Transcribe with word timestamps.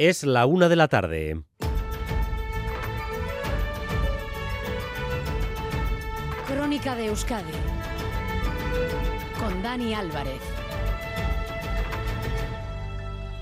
Es 0.00 0.24
la 0.24 0.46
una 0.46 0.70
de 0.70 0.76
la 0.76 0.88
tarde. 0.88 1.42
Crónica 6.46 6.94
de 6.94 7.08
Euskadi 7.08 7.52
con 9.38 9.62
Dani 9.62 9.92
Álvarez. 9.92 10.40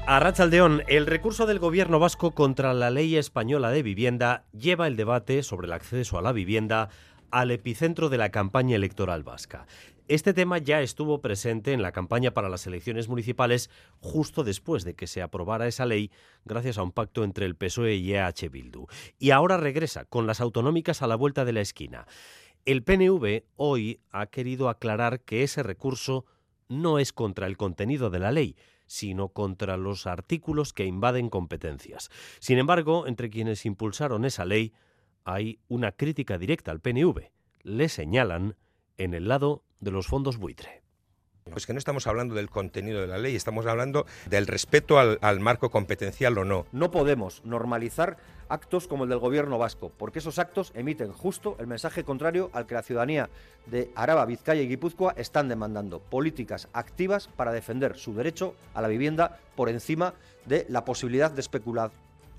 A 0.05 0.19
Rachaldeón, 0.19 0.83
el 0.89 1.07
recurso 1.07 1.47
del 1.47 1.61
gobierno 1.61 2.01
vasco 2.01 2.33
contra 2.33 2.75
la 2.75 2.91
ley 2.91 3.17
española 3.17 3.71
de 3.71 3.85
vivienda 3.85 4.43
lleva 4.51 4.89
el 4.89 4.97
debate 4.97 5.45
sobre 5.45 5.69
el 5.69 5.75
acceso 5.75 6.19
a 6.19 6.23
la 6.23 6.33
vivienda 6.33 6.89
al 7.31 7.53
epicentro 7.53 8.09
de 8.09 8.19
la 8.19 8.31
campaña 8.31 8.75
electoral 8.75 9.23
vasca. 9.23 9.69
Este 10.09 10.33
tema 10.33 10.57
ya 10.57 10.81
estuvo 10.81 11.21
presente 11.21 11.75
en 11.75 11.83
la 11.83 11.93
campaña 11.93 12.33
para 12.33 12.49
las 12.49 12.67
elecciones 12.67 13.11
municipales 13.11 13.69
justo 14.01 14.43
después 14.43 14.83
de 14.85 14.95
que 14.95 15.07
se 15.07 15.21
aprobara 15.21 15.67
esa 15.67 15.85
ley 15.85 16.11
gracias 16.47 16.79
a 16.79 16.83
un 16.83 16.93
pacto 16.93 17.25
entre 17.25 17.45
el 17.45 17.57
PSOE 17.57 17.97
y 17.97 18.15
EH 18.15 18.49
Bildu. 18.51 18.87
Y 19.19 19.33
ahora 19.33 19.59
regresa 19.59 20.07
con 20.07 20.27
las 20.27 20.41
autonómicas 20.41 21.03
a 21.03 21.09
la 21.09 21.15
vuelta 21.15 21.45
de 21.45 21.53
la 21.53 21.61
esquina. 21.61 22.07
El 22.65 22.85
PNV 22.85 23.45
hoy 23.57 24.01
ha 24.11 24.29
querido 24.29 24.71
aclarar 24.71 25.21
que 25.21 25.43
ese 25.43 25.63
recurso 25.63 26.25
no 26.71 26.99
es 26.99 27.13
contra 27.13 27.47
el 27.47 27.59
contenido 27.59 28.09
de 28.09 28.21
la 28.21 28.33
ley, 28.33 28.57
sino 28.87 29.29
contra 29.29 29.77
los 29.77 30.07
artículos 30.07 30.73
que 30.73 30.87
invaden 30.87 31.29
competencias. 31.29 32.09
Sin 32.41 32.57
embargo, 32.57 33.07
entre 33.07 33.29
quienes 33.29 33.67
impulsaron 33.67 34.25
esa 34.25 34.47
ley 34.47 34.73
hay 35.25 35.59
una 35.69 35.93
crítica 35.93 36.39
directa 36.39 36.71
al 36.71 36.81
PNV. 36.81 37.31
Le 37.63 37.91
señalan 37.91 38.57
en 38.97 39.13
el 39.13 39.29
lado 39.29 39.65
de 39.81 39.91
los 39.91 40.07
fondos 40.07 40.39
buitre. 40.39 40.83
Pues 41.51 41.67
que 41.67 41.73
no 41.73 41.79
estamos 41.79 42.07
hablando 42.07 42.35
del 42.35 42.51
contenido 42.51 43.01
de 43.01 43.07
la 43.07 43.19
ley, 43.19 43.35
estamos 43.35 43.67
hablando 43.67 44.07
del 44.29 44.47
respeto 44.47 44.99
al, 44.99 45.19
al, 45.23 45.41
marco 45.41 45.71
competencial 45.71 46.37
o 46.37 46.45
no. 46.45 46.67
No 46.73 46.91
podemos 46.91 47.43
normalizar 47.45 48.19
actos 48.49 48.87
como 48.87 49.05
el 49.05 49.11
del 49.11 49.19
gobierno 49.19 49.59
vasco, 49.59 49.91
porque 49.97 50.19
esos 50.19 50.39
actos 50.39 50.73
emiten 50.75 51.13
justo 51.13 51.57
el 51.59 51.67
mensaje 51.67 52.05
contrario 52.05 52.51
al 52.53 52.67
que 52.67 52.75
la 52.75 52.83
ciudadanía 52.83 53.31
de 53.67 53.91
Araba, 53.95 54.27
Vizcaya 54.27 54.63
y 54.63 54.69
Guipúzcoa 54.69 55.15
están 55.17 55.49
demandando. 55.49 56.01
Políticas 56.01 56.69
activas 56.73 57.29
para 57.29 57.53
defender 57.53 57.97
su 57.97 58.15
derecho 58.15 58.55
a 58.75 58.83
la 58.83 58.89
vivienda 58.89 59.39
por 59.57 59.69
encima 59.69 60.15
de 60.47 60.67
la 60.69 60.85
posibilidad 60.85 61.31
de 61.31 61.41
especular 61.41 61.91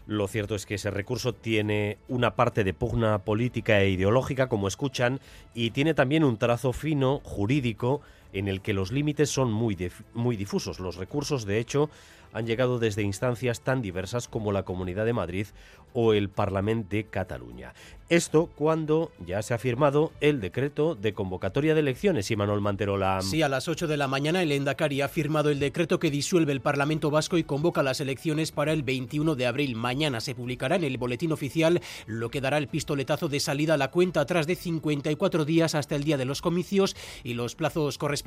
lo 0.09 0.27
cierto 0.27 0.55
es 0.55 0.65
que 0.65 0.75
ese 0.75 0.89
recurso 0.89 1.33
tiene 1.33 1.99
una 2.07 2.35
parte 2.35 2.63
de 2.63 2.73
pugna 2.73 3.19
política 3.19 3.79
e 3.79 3.91
ideológica, 3.91 4.49
como 4.49 4.67
escuchan, 4.67 5.19
y 5.53 5.69
tiene 5.69 5.93
también 5.93 6.23
un 6.23 6.37
trazo 6.37 6.73
fino 6.73 7.21
jurídico 7.23 8.01
en 8.33 8.47
el 8.47 8.61
que 8.61 8.73
los 8.73 8.91
límites 8.91 9.29
son 9.29 9.51
muy, 9.51 9.77
muy 10.13 10.35
difusos. 10.37 10.79
Los 10.79 10.95
recursos, 10.95 11.45
de 11.45 11.59
hecho, 11.59 11.89
han 12.33 12.45
llegado 12.45 12.79
desde 12.79 13.01
instancias 13.01 13.61
tan 13.61 13.81
diversas 13.81 14.27
como 14.27 14.51
la 14.51 14.63
Comunidad 14.63 15.05
de 15.05 15.13
Madrid 15.13 15.47
o 15.93 16.13
el 16.13 16.29
Parlamento 16.29 16.89
de 16.89 17.05
Cataluña. 17.05 17.73
Esto 18.09 18.49
cuando 18.55 19.11
ya 19.25 19.41
se 19.43 19.53
ha 19.53 19.59
firmado 19.59 20.11
el 20.19 20.39
decreto 20.39 20.95
de 20.95 21.13
convocatoria 21.13 21.73
de 21.73 21.81
elecciones, 21.81 22.31
y 22.31 22.35
Manuel 22.35 22.61
Manterola. 22.61 23.21
Sí, 23.21 23.43
a 23.43 23.49
las 23.49 23.67
8 23.67 23.87
de 23.87 23.97
la 23.97 24.07
mañana 24.07 24.41
el 24.41 24.51
Endacari 24.51 25.01
ha 25.01 25.07
firmado 25.07 25.49
el 25.49 25.59
decreto 25.59 25.99
que 25.99 26.09
disuelve 26.09 26.51
el 26.51 26.61
Parlamento 26.61 27.11
Vasco 27.11 27.37
y 27.37 27.43
convoca 27.43 27.83
las 27.83 27.99
elecciones 27.99 28.51
para 28.51 28.73
el 28.73 28.81
21 28.81 29.35
de 29.35 29.45
abril. 29.45 29.75
Mañana 29.75 30.21
se 30.21 30.33
publicará 30.33 30.75
en 30.75 30.83
el 30.83 30.97
boletín 30.97 31.31
oficial 31.31 31.81
lo 32.07 32.29
que 32.29 32.41
dará 32.41 32.57
el 32.57 32.67
pistoletazo 32.67 33.29
de 33.29 33.39
salida 33.39 33.75
a 33.75 33.77
la 33.77 33.91
cuenta 33.91 34.21
atrás 34.21 34.47
de 34.47 34.55
54 34.55 35.45
días 35.45 35.75
hasta 35.75 35.95
el 35.95 36.03
día 36.03 36.17
de 36.17 36.25
los 36.25 36.41
comicios 36.41 36.95
y 37.23 37.35
los 37.35 37.55
plazos 37.55 37.97
correspondientes 37.99 38.18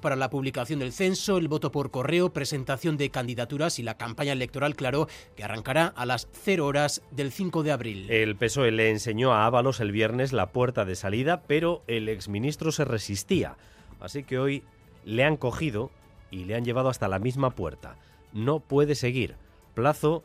para 0.00 0.16
la 0.16 0.30
publicación 0.30 0.78
del 0.80 0.92
censo, 0.92 1.38
el 1.38 1.48
voto 1.48 1.72
por 1.72 1.90
correo, 1.90 2.32
presentación 2.32 2.96
de 2.96 3.10
candidaturas 3.10 3.78
y 3.78 3.82
la 3.82 3.96
campaña 3.96 4.32
electoral, 4.32 4.74
claro, 4.76 5.08
que 5.36 5.44
arrancará 5.44 5.86
a 5.86 6.06
las 6.06 6.28
0 6.32 6.66
horas 6.66 7.02
del 7.10 7.32
5 7.32 7.62
de 7.62 7.72
abril. 7.72 8.10
El 8.10 8.36
PSOE 8.36 8.70
le 8.70 8.90
enseñó 8.90 9.32
a 9.32 9.46
Ábalos 9.46 9.80
el 9.80 9.92
viernes 9.92 10.32
la 10.32 10.50
puerta 10.50 10.84
de 10.84 10.96
salida, 10.96 11.42
pero 11.46 11.82
el 11.86 12.08
exministro 12.08 12.72
se 12.72 12.84
resistía. 12.84 13.56
Así 14.00 14.22
que 14.22 14.38
hoy 14.38 14.62
le 15.04 15.24
han 15.24 15.36
cogido 15.36 15.90
y 16.30 16.44
le 16.44 16.54
han 16.54 16.64
llevado 16.64 16.88
hasta 16.88 17.08
la 17.08 17.18
misma 17.18 17.50
puerta. 17.50 17.96
No 18.32 18.60
puede 18.60 18.94
seguir. 18.94 19.36
Plazo 19.74 20.22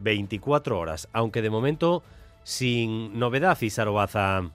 24 0.00 0.78
horas, 0.78 1.08
aunque 1.12 1.42
de 1.42 1.50
momento 1.50 2.02
sin 2.42 3.18
novedad, 3.18 3.60
Isarobaza. 3.60 4.50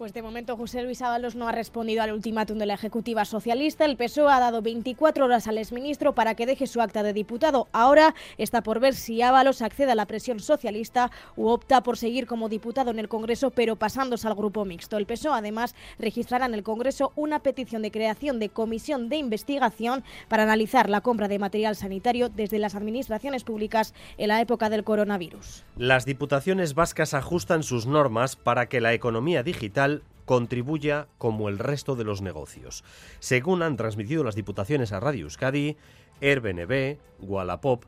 Pues 0.00 0.14
de 0.14 0.22
momento 0.22 0.56
José 0.56 0.82
Luis 0.82 1.02
Ábalos 1.02 1.36
no 1.36 1.46
ha 1.46 1.52
respondido 1.52 2.02
al 2.02 2.14
ultimátum 2.14 2.56
de 2.56 2.64
la 2.64 2.72
Ejecutiva 2.72 3.26
Socialista. 3.26 3.84
El 3.84 3.98
PSOE 3.98 4.32
ha 4.32 4.40
dado 4.40 4.62
24 4.62 5.26
horas 5.26 5.46
al 5.46 5.58
exministro 5.58 6.14
para 6.14 6.34
que 6.34 6.46
deje 6.46 6.66
su 6.66 6.80
acta 6.80 7.02
de 7.02 7.12
diputado. 7.12 7.68
Ahora 7.72 8.14
está 8.38 8.62
por 8.62 8.80
ver 8.80 8.94
si 8.94 9.20
Ábalos 9.20 9.60
accede 9.60 9.92
a 9.92 9.94
la 9.94 10.06
presión 10.06 10.40
socialista 10.40 11.10
u 11.36 11.48
opta 11.48 11.82
por 11.82 11.98
seguir 11.98 12.26
como 12.26 12.48
diputado 12.48 12.90
en 12.90 12.98
el 12.98 13.10
Congreso, 13.10 13.50
pero 13.50 13.76
pasándose 13.76 14.26
al 14.26 14.36
grupo 14.36 14.64
mixto. 14.64 14.96
El 14.96 15.04
PSOE 15.04 15.36
además 15.36 15.74
registrará 15.98 16.46
en 16.46 16.54
el 16.54 16.62
Congreso 16.62 17.12
una 17.14 17.40
petición 17.40 17.82
de 17.82 17.90
creación 17.90 18.38
de 18.38 18.48
comisión 18.48 19.10
de 19.10 19.16
investigación 19.16 20.02
para 20.28 20.44
analizar 20.44 20.88
la 20.88 21.02
compra 21.02 21.28
de 21.28 21.38
material 21.38 21.76
sanitario 21.76 22.30
desde 22.30 22.58
las 22.58 22.74
administraciones 22.74 23.44
públicas 23.44 23.92
en 24.16 24.28
la 24.28 24.40
época 24.40 24.70
del 24.70 24.82
coronavirus. 24.82 25.66
Las 25.76 26.06
diputaciones 26.06 26.72
vascas 26.72 27.12
ajustan 27.12 27.62
sus 27.62 27.84
normas 27.84 28.36
para 28.36 28.66
que 28.70 28.80
la 28.80 28.94
economía 28.94 29.42
digital 29.42 29.89
contribuya 30.30 31.08
como 31.18 31.48
el 31.48 31.58
resto 31.58 31.96
de 31.96 32.04
los 32.04 32.22
negocios. 32.22 32.84
Según 33.18 33.64
han 33.64 33.76
transmitido 33.76 34.22
las 34.22 34.36
diputaciones 34.36 34.92
a 34.92 35.00
Radio 35.00 35.24
Euskadi, 35.24 35.76
Airbnb, 36.22 36.98
Wallapop 37.18 37.82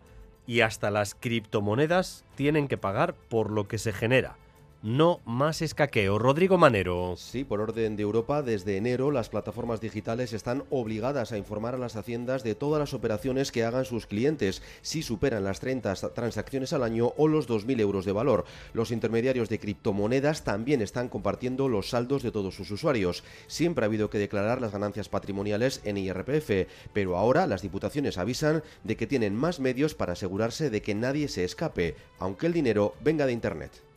y 0.44 0.62
hasta 0.62 0.90
las 0.90 1.14
criptomonedas 1.14 2.24
tienen 2.34 2.66
que 2.66 2.78
pagar 2.78 3.14
por 3.14 3.52
lo 3.52 3.68
que 3.68 3.78
se 3.78 3.92
genera 3.92 4.38
no 4.82 5.20
más 5.24 5.62
escaqueo. 5.62 6.18
Rodrigo 6.18 6.58
Manero. 6.58 7.14
Sí, 7.16 7.44
por 7.44 7.60
orden 7.60 7.96
de 7.96 8.02
Europa, 8.02 8.42
desde 8.42 8.76
enero 8.76 9.10
las 9.10 9.28
plataformas 9.28 9.80
digitales 9.80 10.32
están 10.32 10.64
obligadas 10.70 11.32
a 11.32 11.38
informar 11.38 11.74
a 11.74 11.78
las 11.78 11.96
haciendas 11.96 12.42
de 12.42 12.54
todas 12.54 12.80
las 12.80 12.94
operaciones 12.94 13.52
que 13.52 13.64
hagan 13.64 13.84
sus 13.84 14.06
clientes 14.06 14.62
si 14.82 15.02
superan 15.02 15.44
las 15.44 15.60
30 15.60 15.94
transacciones 16.14 16.72
al 16.72 16.82
año 16.82 17.12
o 17.16 17.28
los 17.28 17.48
2.000 17.48 17.80
euros 17.80 18.04
de 18.04 18.12
valor. 18.12 18.44
Los 18.72 18.90
intermediarios 18.90 19.48
de 19.48 19.58
criptomonedas 19.58 20.42
también 20.42 20.82
están 20.82 21.08
compartiendo 21.08 21.68
los 21.68 21.90
saldos 21.90 22.22
de 22.22 22.32
todos 22.32 22.54
sus 22.54 22.70
usuarios. 22.70 23.22
Siempre 23.46 23.84
ha 23.84 23.86
habido 23.86 24.10
que 24.10 24.18
declarar 24.18 24.60
las 24.60 24.72
ganancias 24.72 25.08
patrimoniales 25.08 25.80
en 25.84 25.96
IRPF, 25.96 26.68
pero 26.92 27.16
ahora 27.16 27.46
las 27.46 27.62
diputaciones 27.62 28.18
avisan 28.18 28.62
de 28.82 28.96
que 28.96 29.06
tienen 29.06 29.36
más 29.36 29.60
medios 29.60 29.94
para 29.94 30.14
asegurarse 30.14 30.70
de 30.70 30.82
que 30.82 30.94
nadie 30.94 31.28
se 31.28 31.44
escape, 31.44 31.94
aunque 32.18 32.46
el 32.46 32.52
dinero 32.52 32.94
venga 33.02 33.26
de 33.26 33.32
Internet. 33.32 33.91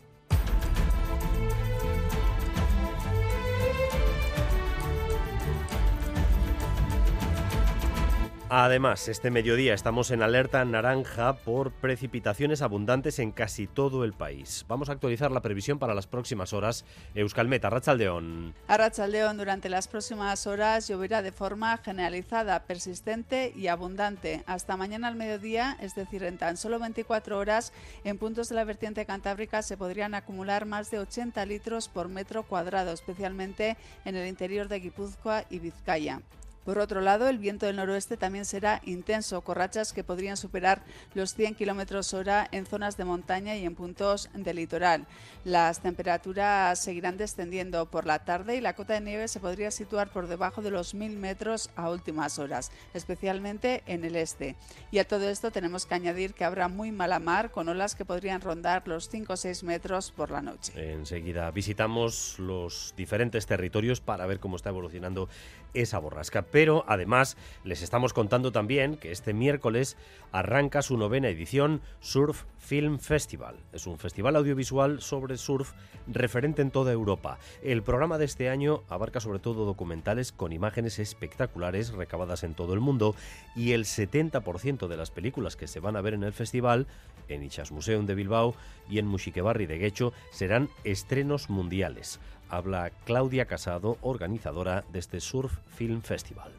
Además, 8.48 9.08
este 9.08 9.32
mediodía 9.32 9.74
estamos 9.74 10.12
en 10.12 10.22
alerta 10.22 10.64
naranja 10.66 11.34
por 11.38 11.72
precipitaciones 11.72 12.62
abundantes 12.62 13.18
en 13.18 13.32
casi 13.32 13.66
todo 13.66 14.04
el 14.04 14.14
país. 14.14 14.66
Vamos 14.68 14.88
a 14.88 14.92
actualizar 14.92 15.32
la 15.32 15.42
previsión 15.42 15.80
para 15.80 15.96
las 15.96 16.06
próximas 16.06 16.54
horas. 16.54 16.86
Euskalmet, 17.16 17.66
Arrachaldeón. 17.66 18.54
Arrachaldeón, 18.68 19.38
durante 19.38 19.68
las 19.68 19.88
próximas 19.88 20.46
horas 20.46 20.88
lloverá 20.88 21.24
de 21.24 21.32
forma 21.32 21.76
generalizada, 21.78 22.66
persistente 22.66 23.52
y 23.56 23.66
abundante. 23.66 24.44
Hasta 24.46 24.78
mañana 24.78 25.08
al 25.08 25.16
mediodía, 25.16 25.76
es 25.82 25.96
decir, 25.96 26.24
en 26.24 26.38
tan 26.38 26.56
solo 26.56 26.78
24 26.78 27.40
horas, 27.40 27.74
en 28.04 28.20
puntos 28.20 28.48
de 28.50 28.56
la 28.56 28.64
vertiente 28.64 29.08
cantábrica 29.08 29.64
se 29.64 29.76
podrían 29.76 30.14
acumular 30.14 30.68
más 30.68 30.92
de 30.92 31.00
80 31.00 31.44
litros 31.48 31.88
por 31.88 32.10
metro 32.10 32.44
cuadrado, 32.44 32.92
especialmente 32.92 33.76
en 34.06 34.16
el 34.16 34.28
interior 34.28 34.68
de 34.68 34.82
Guipúzcoa 34.82 35.46
y 35.50 35.58
Vizcaya. 35.58 36.22
Por 36.66 36.80
otro 36.80 37.00
lado, 37.00 37.30
el 37.30 37.38
viento 37.38 37.68
del 37.68 37.76
noroeste 37.76 38.18
también 38.18 38.44
será 38.44 38.82
intenso, 38.86 39.42
con 39.42 39.56
rachas 39.56 39.94
que 39.94 40.04
podrían 40.04 40.36
superar 40.36 40.82
los 41.14 41.36
100 41.36 41.54
km 41.54 42.14
hora 42.14 42.48
en 42.52 42.66
zonas 42.66 42.98
de 42.98 43.06
montaña 43.06 43.56
y 43.56 43.66
en 43.66 43.76
puntos 43.76 44.30
del 44.34 44.56
litoral. 44.56 45.06
Las 45.44 45.82
temperaturas 45.82 46.80
seguirán 46.80 47.18
descendiendo 47.18 47.86
por 47.86 48.08
la 48.08 48.26
tarde 48.26 48.56
y 48.56 48.62
la 48.62 48.74
cota 48.74 48.96
de 48.96 49.02
nieve 49.02 49.28
se 49.28 49.40
podría 49.40 49.70
situar 49.70 50.12
por 50.12 50.28
debajo 50.28 50.64
de 50.64 50.72
los 50.72 50.96
1000 50.96 51.18
metros 51.18 51.70
a 51.76 51.92
últimas 51.92 52.40
horas, 52.40 52.72
especialmente 52.96 53.84
en 53.86 54.04
el 54.04 54.16
este. 54.16 54.56
Y 54.90 54.98
a 54.98 55.08
todo 55.08 55.30
esto 55.30 55.52
tenemos 55.52 55.86
que 55.86 55.94
añadir 55.94 56.34
que 56.34 56.46
habrá 56.46 56.68
muy 56.68 56.92
mala 56.92 57.20
mar 57.20 57.52
con 57.52 57.70
olas 57.70 57.94
que 57.94 58.06
podrían 58.06 58.42
rondar 58.42 58.88
los 58.88 59.08
5 59.10 59.34
o 59.34 59.38
6 59.38 59.64
metros 59.64 60.12
por 60.12 60.32
la 60.32 60.42
noche. 60.42 60.74
Enseguida 60.76 61.52
visitamos 61.52 62.40
los 62.40 62.96
diferentes 62.98 63.46
territorios 63.46 64.02
para 64.02 64.26
ver 64.26 64.40
cómo 64.40 64.56
está 64.56 64.70
evolucionando 64.70 65.30
esa 65.76 66.00
borrasca 66.00 66.42
pero 66.56 66.86
además 66.88 67.36
les 67.66 67.82
estamos 67.82 68.14
contando 68.14 68.54
también 68.54 68.96
que 68.96 69.12
este 69.12 69.34
miércoles 69.34 69.98
arranca 70.32 70.82
su 70.82 70.96
novena 70.96 71.28
edición 71.28 71.82
Surf 72.00 72.44
Film 72.60 73.00
Festival. 73.00 73.58
Es 73.74 73.88
un 73.88 74.00
festival 74.00 74.38
audiovisual 74.38 75.02
sobre 75.02 75.36
surf 75.36 75.74
referente 76.08 76.62
en 76.62 76.72
toda 76.72 76.94
Europa. 76.94 77.40
El 77.62 77.84
programa 77.84 78.18
de 78.18 78.24
este 78.24 78.50
año 78.50 78.84
abarca 78.88 79.20
sobre 79.20 79.40
todo 79.40 79.66
documentales 79.66 80.32
con 80.32 80.54
imágenes 80.54 80.98
espectaculares 80.98 81.92
recabadas 81.92 82.46
en 82.46 82.54
todo 82.54 82.74
el 82.74 82.80
mundo 82.80 83.16
y 83.54 83.74
el 83.74 83.84
70% 83.84 84.88
de 84.88 84.96
las 84.96 85.12
películas 85.12 85.58
que 85.58 85.68
se 85.68 85.82
van 85.82 85.98
a 85.98 86.02
ver 86.02 86.14
en 86.14 86.24
el 86.24 86.32
festival, 86.32 86.88
en 87.28 87.44
Ichas 87.44 87.74
Museum 87.74 88.06
de 88.06 88.16
Bilbao 88.16 88.56
y 88.90 89.00
en 89.00 89.08
Muxiquebarri 89.08 89.66
de 89.66 89.78
Guecho, 89.78 90.14
serán 90.32 90.70
estrenos 90.86 91.50
mundiales. 91.50 92.22
Habla 92.50 92.92
Claudia 93.06 93.46
Casado, 93.46 93.98
organizadora 94.02 94.84
de 94.92 95.00
este 95.00 95.20
Surf 95.20 95.58
Film 95.76 96.02
Festival. 96.02 96.52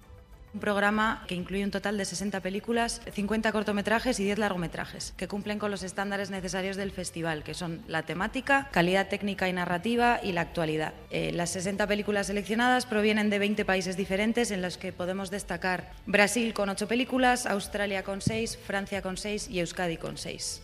Un 0.56 0.60
programa 0.60 1.22
que 1.28 1.34
incluye 1.34 1.64
un 1.64 1.70
total 1.70 1.98
de 1.98 2.06
60 2.06 2.40
películas, 2.40 3.02
50 3.12 3.52
cortometrajes 3.52 4.18
y 4.20 4.24
10 4.24 4.38
largometrajes, 4.38 5.12
que 5.18 5.28
cumplen 5.28 5.58
con 5.58 5.70
los 5.70 5.82
estándares 5.82 6.30
necesarios 6.30 6.76
del 6.76 6.92
festival, 6.92 7.44
que 7.44 7.52
son 7.52 7.82
la 7.88 8.04
temática, 8.04 8.70
calidad 8.72 9.08
técnica 9.08 9.50
y 9.50 9.52
narrativa 9.52 10.18
y 10.22 10.32
la 10.32 10.40
actualidad. 10.40 10.94
Eh, 11.10 11.30
las 11.32 11.50
60 11.50 11.86
películas 11.86 12.28
seleccionadas 12.28 12.86
provienen 12.86 13.28
de 13.28 13.38
20 13.38 13.66
países 13.66 13.98
diferentes 13.98 14.50
en 14.50 14.62
los 14.62 14.78
que 14.78 14.94
podemos 14.94 15.30
destacar 15.30 15.92
Brasil 16.06 16.54
con 16.54 16.70
8 16.70 16.88
películas, 16.88 17.44
Australia 17.44 18.02
con 18.02 18.22
6, 18.22 18.56
Francia 18.56 19.02
con 19.02 19.18
6 19.18 19.50
y 19.50 19.60
Euskadi 19.60 19.98
con 19.98 20.16
6. 20.16 20.62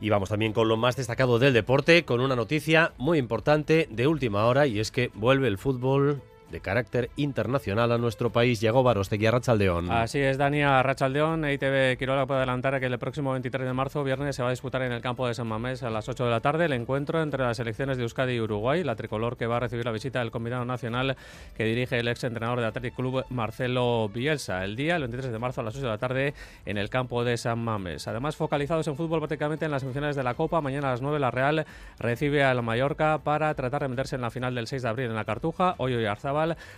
Y 0.00 0.08
vamos 0.08 0.30
también 0.30 0.52
con 0.52 0.68
lo 0.68 0.76
más 0.76 0.96
destacado 0.96 1.38
del 1.38 1.52
deporte, 1.52 2.04
con 2.04 2.20
una 2.20 2.36
noticia 2.36 2.92
muy 2.96 3.18
importante 3.18 3.86
de 3.90 4.06
última 4.06 4.46
hora, 4.46 4.66
y 4.66 4.80
es 4.80 4.90
que 4.90 5.10
vuelve 5.14 5.48
el 5.48 5.58
fútbol 5.58 6.22
de 6.50 6.60
carácter 6.60 7.10
internacional 7.16 7.92
a 7.92 7.98
nuestro 7.98 8.30
país. 8.30 8.60
Llegó 8.60 8.82
Barostegui 8.82 9.26
a 9.26 9.30
Rachaldeón. 9.30 9.90
Así 9.90 10.18
es, 10.18 10.38
Dani, 10.38 10.62
a 10.62 10.82
Rachaldeón. 10.82 11.48
ITV 11.48 11.96
Quiroga 11.98 12.26
puede 12.26 12.38
adelantar 12.38 12.78
que 12.80 12.86
el 12.86 12.98
próximo 12.98 13.32
23 13.32 13.66
de 13.66 13.72
marzo, 13.72 14.04
viernes, 14.04 14.36
se 14.36 14.42
va 14.42 14.48
a 14.48 14.50
disputar 14.50 14.82
en 14.82 14.92
el 14.92 15.00
campo 15.00 15.26
de 15.26 15.34
San 15.34 15.46
Mamés 15.46 15.82
a 15.82 15.90
las 15.90 16.08
8 16.08 16.24
de 16.24 16.30
la 16.30 16.40
tarde 16.40 16.64
el 16.64 16.72
encuentro 16.72 17.22
entre 17.22 17.44
las 17.44 17.56
selecciones 17.56 17.96
de 17.96 18.02
Euskadi 18.04 18.34
y 18.34 18.40
Uruguay, 18.40 18.84
la 18.84 18.96
tricolor 18.96 19.36
que 19.36 19.46
va 19.46 19.56
a 19.56 19.60
recibir 19.60 19.84
la 19.84 19.92
visita 19.92 20.20
del 20.20 20.30
combinado 20.30 20.64
nacional 20.64 21.16
que 21.56 21.64
dirige 21.64 21.98
el 21.98 22.08
ex 22.08 22.24
entrenador 22.24 22.60
de 22.60 22.66
Athletic 22.66 22.94
Club, 22.94 23.24
Marcelo 23.30 24.08
Bielsa, 24.08 24.64
el 24.64 24.76
día, 24.76 24.96
el 24.96 25.02
23 25.02 25.32
de 25.32 25.38
marzo 25.38 25.60
a 25.60 25.64
las 25.64 25.74
8 25.74 25.84
de 25.84 25.90
la 25.90 25.98
tarde 25.98 26.34
en 26.66 26.78
el 26.78 26.90
campo 26.90 27.24
de 27.24 27.36
San 27.36 27.58
Mamés. 27.58 28.06
Además, 28.08 28.36
focalizados 28.36 28.86
en 28.88 28.96
fútbol 28.96 29.20
prácticamente 29.20 29.64
en 29.64 29.70
las 29.70 29.82
semifinales 29.82 30.16
de 30.16 30.22
la 30.22 30.34
Copa, 30.34 30.60
mañana 30.60 30.88
a 30.88 30.90
las 30.92 31.02
9 31.02 31.18
la 31.18 31.30
Real 31.30 31.66
recibe 31.98 32.44
al 32.44 32.62
Mallorca 32.62 33.18
para 33.18 33.54
tratar 33.54 33.82
de 33.82 33.88
meterse 33.88 34.16
en 34.16 34.22
la 34.22 34.30
final 34.30 34.54
del 34.54 34.66
6 34.66 34.82
de 34.82 34.88
abril 34.88 35.06
en 35.06 35.14
la 35.14 35.24
Cartuja. 35.24 35.74
Hoy 35.78 35.94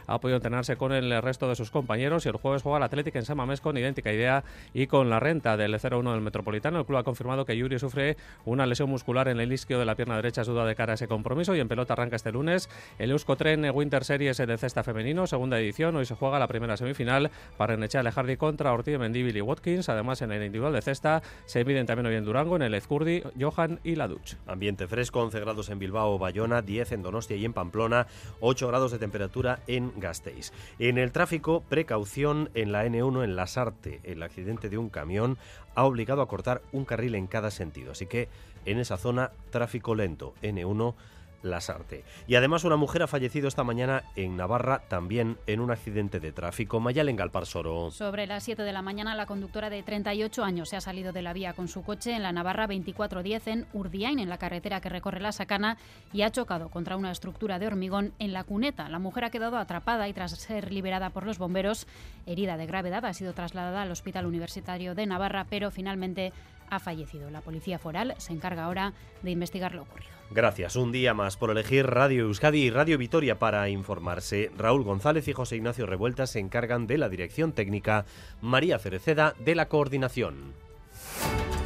Ha 0.06 0.20
podido 0.20 0.37
entrenarse 0.37 0.76
con 0.76 0.93
el 0.93 1.23
resto 1.23 1.49
de 1.49 1.56
sus 1.56 1.70
compañeros 1.70 2.26
y 2.26 2.29
el 2.29 2.37
jueves 2.37 2.62
juega 2.62 2.79
el 2.79 2.85
Atlético 2.85 3.19
en 3.19 3.25
San 3.25 3.37
Mamés 3.37 3.61
con 3.61 3.76
idéntica 3.76 4.12
idea 4.12 4.44
y 4.75 4.87
con 4.87 5.11
la 5.11 5.20
renta 5.20 5.56
del 5.56 5.75
0-1 5.75 6.12
del 6.12 6.20
Metropolitano. 6.20 6.81
El 6.81 6.87
club 6.87 6.99
ha 6.99 7.05
confirmado 7.05 7.44
que 7.44 7.56
Yuri 7.56 7.79
sufre 7.79 8.17
una 8.44 8.67
lesión 8.67 8.91
muscular 8.91 9.29
en 9.29 9.41
el 9.41 9.53
isquio 9.53 9.79
de 9.79 9.85
la 9.85 9.94
pierna 9.94 10.17
derecha, 10.17 10.43
duda 10.43 10.64
de 10.64 10.75
cara 10.75 10.93
a 10.93 10.94
ese 10.94 11.09
compromiso 11.09 11.55
y 11.55 11.61
en 11.61 11.69
pelota 11.69 11.93
arranca 11.94 12.17
este 12.17 12.32
lunes 12.32 12.69
el 12.99 13.11
Euskotren 13.11 13.70
Winter 13.70 14.05
Series 14.05 14.37
de 14.37 14.59
cesta 14.59 14.82
femenino, 14.82 15.26
segunda 15.26 15.59
edición. 15.59 15.97
Hoy 15.97 16.06
se 16.06 16.15
juega 16.15 16.38
la 16.38 16.49
primera 16.49 16.76
semifinal 16.76 17.31
para 17.56 17.75
Enechea 17.75 18.03
Lejardi 18.03 18.37
contra 18.37 18.73
Ortiz, 18.73 18.99
Mendíbil 18.99 19.37
y 19.37 19.41
Watkins. 19.41 19.88
Además, 19.88 20.23
en 20.23 20.32
el 20.32 20.43
individual 20.43 20.73
de 20.73 20.82
cesta 20.82 21.23
se 21.44 21.65
miden 21.65 21.87
también 21.87 22.06
hoy 22.06 22.15
en 22.15 22.25
Durango, 22.25 22.56
en 22.56 22.62
el 22.62 22.75
Ezcurdi, 22.75 23.23
Johan 23.41 23.81
y 23.85 23.97
Laduch. 23.97 24.35
Ambiente 24.47 24.87
fresco, 24.87 25.20
11 25.20 25.41
grados 25.41 25.69
en 25.70 25.79
Bilbao, 25.79 26.19
Bayona, 26.19 26.62
10 26.62 26.93
en 26.93 27.03
Donostia 27.03 27.37
y 27.37 27.44
en 27.44 27.53
Pamplona, 27.53 28.06
8 28.41 28.69
grados 28.69 28.93
de 28.93 28.99
temperatura 28.99 29.51
en 29.66 29.93
Gasteiz. 29.96 30.52
En 30.78 30.99
el 30.99 31.12
tráfico, 31.12 31.62
precaución 31.69 32.50
en 32.54 32.72
la 32.72 32.87
N1 32.87 33.25
en 33.25 33.37
Lasarte. 33.37 34.00
El 34.04 34.22
accidente 34.22 34.69
de 34.69 34.78
un 34.78 34.88
camión 34.88 35.38
ha 35.75 35.84
obligado 35.84 36.22
a 36.22 36.28
cortar 36.28 36.62
un 36.72 36.84
carril 36.84 37.14
en 37.14 37.26
cada 37.26 37.50
sentido. 37.50 37.93
Así 37.93 38.06
que 38.06 38.28
en 38.64 38.78
esa 38.78 38.96
zona, 38.96 39.32
tráfico 39.50 39.94
lento. 39.94 40.34
N1 40.43 40.94
Lasarte. 41.43 42.05
Y 42.27 42.35
además 42.35 42.65
una 42.65 42.77
mujer 42.77 43.03
ha 43.03 43.06
fallecido 43.06 43.49
esta 43.49 43.65
mañana 43.65 44.05
en 44.17 44.37
Navarra, 44.37 44.83
también 44.89 45.39
en 45.47 45.61
un 45.61 45.71
accidente 45.71 46.21
de 46.21 46.33
tráfico. 46.33 46.81
Mayalen 46.81 47.17
Galparsoro. 47.17 47.91
Sobre 47.91 48.27
las 48.27 48.44
7 48.44 48.62
de 48.62 48.73
la 48.73 48.83
mañana, 48.83 49.15
la 49.15 49.27
conductora 49.27 49.71
de 49.71 49.83
38 49.83 50.44
años 50.44 50.69
se 50.69 50.77
ha 50.77 50.81
salido 50.81 51.12
de 51.12 51.23
la 51.23 51.33
vía 51.33 51.53
con 51.53 51.69
su 51.69 51.83
coche 51.83 52.12
en 52.12 52.23
la 52.23 52.33
Navarra 52.33 52.67
2410 52.67 53.47
en 53.49 53.67
Urdiain, 53.73 54.19
en 54.19 54.29
la 54.29 54.39
carretera 54.39 54.81
que 54.81 54.89
recorre 54.89 55.21
la 55.21 55.33
Sacana, 55.33 55.77
y 56.12 56.23
ha 56.23 56.31
chocado 56.31 56.69
contra 56.69 56.97
una 56.97 57.11
estructura 57.11 57.59
de 57.59 57.67
hormigón 57.67 58.12
en 58.19 58.33
la 58.33 58.44
cuneta. 58.44 58.89
La 58.89 58.99
mujer 58.99 59.25
ha 59.25 59.31
quedado 59.31 59.56
atrapada 59.56 60.09
y 60.09 60.12
tras 60.12 60.33
ser 60.33 60.73
liberada 60.73 61.11
por 61.11 61.27
los 61.27 61.39
bomberos, 61.39 61.87
herida 62.27 62.56
de 62.56 62.67
gravedad, 62.67 63.05
ha 63.05 63.15
sido 63.15 63.33
trasladada 63.33 63.83
al 63.83 63.91
Hospital 63.91 64.27
Universitario 64.27 64.94
de 64.94 65.06
Navarra, 65.06 65.47
pero 65.49 65.71
finalmente 65.71 66.33
ha 66.72 66.80
fallecido. 66.80 67.30
La 67.30 67.42
policía 67.42 67.78
foral 67.78 68.14
se 68.16 68.32
encarga 68.32 68.64
ahora 68.64 68.94
de 69.22 69.30
investigar 69.30 69.74
lo 69.74 69.82
ocurrido. 69.82 70.10
Gracias 70.30 70.76
un 70.76 70.90
día 70.90 71.12
más 71.12 71.36
por 71.36 71.50
elegir 71.50 71.86
Radio 71.86 72.24
Euskadi 72.24 72.62
y 72.62 72.70
Radio 72.70 72.96
Vitoria 72.96 73.38
para 73.38 73.69
informarse. 73.69 74.50
Raúl 74.56 74.82
González 74.82 75.28
y 75.28 75.34
José 75.34 75.56
Ignacio 75.56 75.84
Revuelta 75.84 76.26
se 76.26 76.40
encargan 76.40 76.86
de 76.86 76.96
la 76.96 77.10
dirección 77.10 77.52
técnica, 77.52 78.06
María 78.40 78.78
Cereceda 78.78 79.34
de 79.38 79.54
la 79.54 79.69
coordinación. 79.69 80.54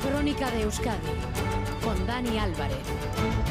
Crónica 0.02 0.50
de 0.50 0.62
Euskadi 0.62 1.08
con 1.84 2.06
Dani 2.06 2.38
Álvarez. 2.38 3.45